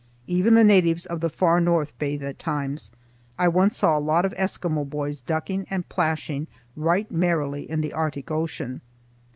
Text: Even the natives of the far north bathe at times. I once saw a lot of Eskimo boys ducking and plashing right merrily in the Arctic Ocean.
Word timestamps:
Even 0.25 0.55
the 0.55 0.63
natives 0.63 1.05
of 1.05 1.19
the 1.19 1.29
far 1.29 1.61
north 1.61 1.95
bathe 1.99 2.23
at 2.23 2.39
times. 2.39 2.89
I 3.37 3.47
once 3.47 3.77
saw 3.77 3.95
a 3.95 3.99
lot 3.99 4.25
of 4.25 4.33
Eskimo 4.33 4.83
boys 4.89 5.21
ducking 5.21 5.67
and 5.69 5.87
plashing 5.89 6.47
right 6.75 7.11
merrily 7.11 7.69
in 7.69 7.81
the 7.81 7.93
Arctic 7.93 8.31
Ocean. 8.31 8.81